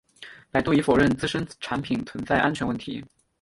[0.49, 3.05] 百度已否认自身产品存在安全问题。